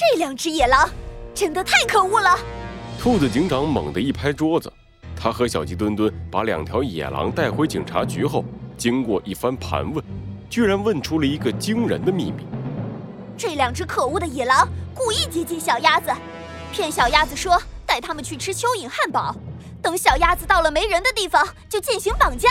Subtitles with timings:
[0.00, 0.88] 这两只野狼
[1.34, 2.34] 真的太可恶了！
[2.98, 4.72] 兔子警长猛地一拍桌子，
[5.14, 8.42] 他和小鸡墩墩把两条野狼带回警察局后，
[8.78, 10.02] 经过一番盘问，
[10.48, 12.46] 居然问出了一个惊人的秘密：
[13.36, 16.10] 这两只可恶的野狼故意接近小鸭子，
[16.72, 19.36] 骗小鸭子说带他们去吃蚯蚓汉堡，
[19.82, 22.48] 等小鸭子到了没人的地方就进行绑架。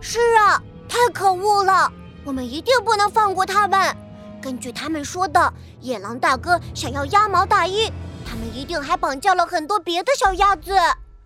[0.00, 1.92] 是啊，太可恶了！
[2.24, 3.96] 我们一定不能放过他们。
[4.40, 7.90] 根据他们说的，野狼大哥想要鸭毛大衣，
[8.26, 10.72] 他们一定还绑架了很多别的小鸭子。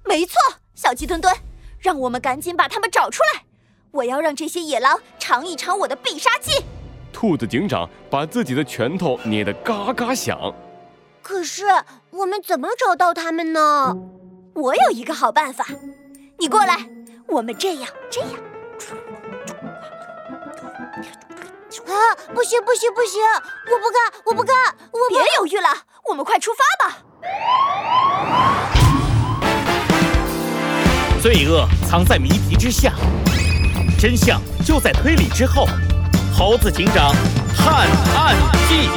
[0.05, 0.35] 没错，
[0.75, 1.35] 小鸡墩墩，
[1.79, 3.45] 让我们赶紧把他们找出来！
[3.93, 6.65] 我要让这些野狼尝一尝我的必杀技。
[7.13, 10.53] 兔子警长把自己的拳头捏得嘎嘎响。
[11.23, 11.65] 可是
[12.11, 13.97] 我们怎么找到他们呢？
[14.55, 15.65] 我有一个好办法，
[16.39, 16.89] 你过来，
[17.29, 18.31] 我们这样这样。
[21.83, 22.15] 啊！
[22.35, 23.23] 不行不行不行！
[23.71, 24.55] 我不干我不干！
[24.93, 25.69] 我别犹豫了，
[26.09, 27.03] 我们快出发吧！
[31.23, 32.93] 罪恶藏在谜题之下，
[33.99, 35.67] 真相就在推理之后。
[36.37, 37.15] 猴子警长
[37.57, 38.37] 探案
[38.69, 38.89] 记：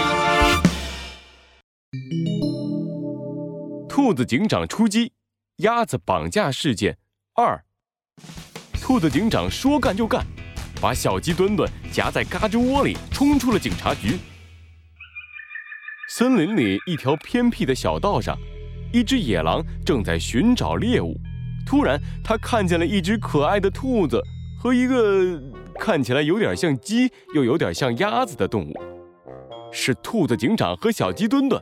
[3.88, 5.14] 兔子警长出击，
[5.58, 6.98] 鸭子绑架事件
[7.36, 7.64] 二。
[8.82, 10.26] 兔子警长说干就干。
[10.82, 14.18] 把小鸡墩墩夹在嘎吱窝里，冲出了警察局。
[16.10, 18.38] 森林里一条偏僻的小道上，
[18.94, 21.16] 一只野狼正在寻找猎物。
[21.66, 24.22] 突然，他看见了一只可爱的兔子
[24.58, 25.42] 和一个
[25.78, 28.74] 看起来有点像鸡又有点像鸭子的动物，
[29.72, 31.62] 是兔子警长和小鸡墩墩。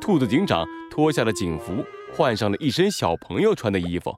[0.00, 1.82] 兔子警长脱下了警服，
[2.12, 4.14] 换上了一身小朋友穿的衣服。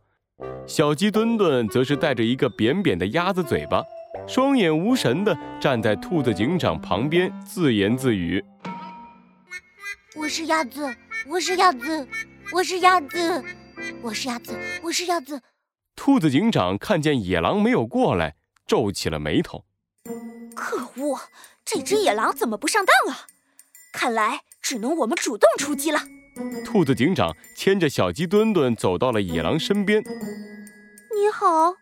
[0.66, 3.84] 小鸡墩墩则是带着一个扁扁的鸭子嘴巴。
[4.28, 8.44] 双眼无神地站在兔子警长旁边，自言自语
[10.18, 10.92] ：“我是鸭子，
[11.28, 12.08] 我是鸭子，
[12.52, 13.44] 我是鸭子，
[14.02, 15.40] 我是鸭子，我是鸭子。”
[15.94, 18.34] 兔子警长看见野狼没有过来，
[18.66, 19.64] 皱起了眉头
[20.56, 21.20] ：“可恶，
[21.64, 23.26] 这只野狼怎么不上当啊？
[23.92, 26.00] 看来只能我们主动出击了。”
[26.66, 30.02] 兔子警长牵着小鸡墩墩走到了野狼身边
[31.14, 31.76] ：“你好。”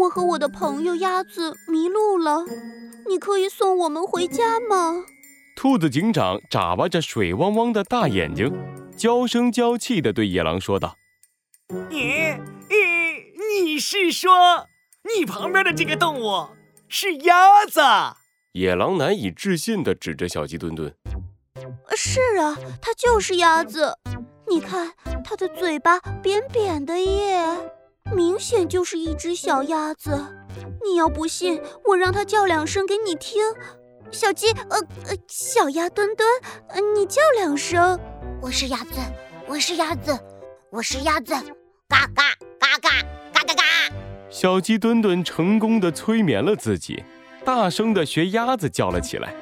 [0.00, 2.44] 我和我的朋友鸭子迷路了，
[3.06, 5.04] 你可以送我们回家吗？
[5.54, 8.50] 兔子警长眨巴着水汪汪的大眼睛，
[8.96, 10.96] 娇声娇气地对野狼说道
[11.90, 11.98] ：“你，
[12.68, 14.66] 你，你是说
[15.14, 16.48] 你旁边的这个动物
[16.88, 17.80] 是鸭子？”
[18.52, 20.94] 野狼难以置信地指着小鸡墩墩
[21.94, 23.98] ：“是啊，它就是鸭子，
[24.48, 27.44] 你看它的嘴巴扁扁的耶。”
[28.14, 30.10] 明显就是一只小鸭子，
[30.84, 33.42] 你要不信，我让它叫两声给你听。
[34.10, 36.28] 小鸡，呃呃，小鸭墩墩，
[36.68, 37.98] 呃，你叫两声。
[38.42, 39.00] 我是鸭子，
[39.46, 40.18] 我是鸭子，
[40.70, 41.32] 我是鸭子，
[41.88, 42.90] 嘎嘎嘎嘎
[43.32, 43.62] 嘎嘎嘎。
[44.28, 47.04] 小鸡墩墩成功的催眠了自己，
[47.44, 49.34] 大声的学鸭子叫了起来。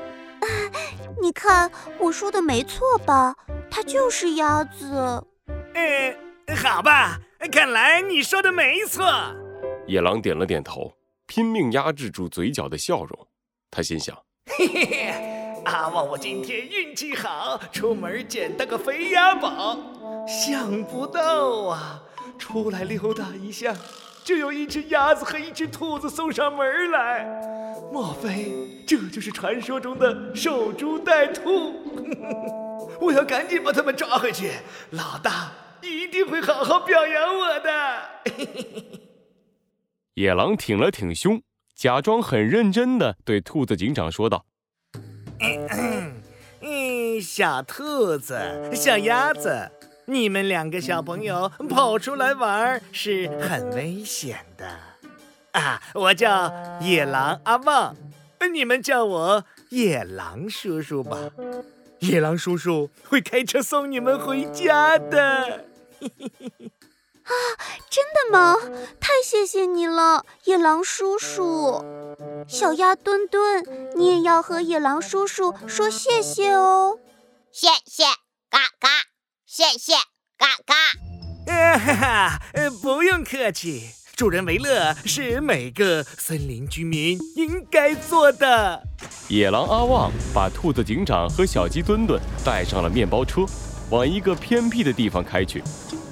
[1.23, 3.35] 你看我说的没错吧？
[3.71, 5.25] 它就是鸭子。
[5.75, 7.19] 呃，好吧。
[7.47, 9.07] 看来你说的没错，
[9.87, 10.93] 野狼点了点头，
[11.27, 13.29] 拼命压制住嘴角的笑容。
[13.71, 14.17] 他心想：
[14.47, 19.79] 嘿嘿嘿，阿旺，我今天运气好，出门捡到个肥鸭宝。
[20.27, 22.03] 想不到啊，
[22.39, 23.75] 出来溜达一下，
[24.25, 27.25] 就有一只鸭子和一只兔子送上门来。
[27.91, 31.73] 莫非这就是传说中的守株待兔？
[33.01, 34.51] 我要赶紧把他们抓回去，
[34.91, 35.53] 老大。
[35.83, 38.09] 一定会好好表扬我的。
[40.15, 41.43] 野狼挺了挺胸，
[41.77, 44.47] 假装很认真的对兔子警长说道
[45.41, 46.17] ：“嗯
[46.61, 49.71] 嗯，小兔子，小鸭子，
[50.07, 54.67] 你们两个小朋友跑出来玩是很危险的。
[55.53, 57.95] 啊，我叫野狼阿旺，
[58.53, 61.31] 你们叫我野狼叔叔吧。
[62.01, 65.67] 野狼叔叔会开车送你们回家的。”
[67.29, 67.33] 啊，
[67.91, 68.57] 真的吗？
[68.99, 71.85] 太谢谢你了，野狼叔叔。
[72.49, 73.65] 小鸭墩墩，
[73.97, 76.99] 你也要和野狼叔叔说谢谢哦。
[77.53, 78.05] 谢谢，
[78.49, 78.89] 嘎嘎，
[79.45, 79.93] 谢谢，
[80.39, 80.75] 嘎嘎。
[81.47, 88.83] 哈哈，呃不用客气，助人为乐是每个森林居民应该做的。
[89.29, 93.45] 野狼阿旺把兔子警长和小鸡墩墩带上了面包车。
[93.91, 95.63] 往一个偏僻的地方开去，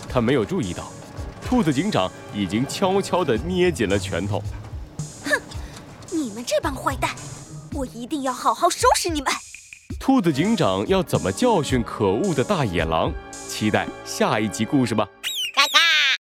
[0.08, 0.90] 他没有注意到，
[1.44, 4.43] 兔子警长已经悄悄地捏紧了拳头。
[5.25, 5.40] 哼，
[6.11, 7.11] 你们这帮坏蛋，
[7.75, 9.31] 我一定要好好收拾你们！
[10.00, 13.12] 兔子警长要怎么教训可恶的大野狼？
[13.49, 15.06] 期待下一集故事吧。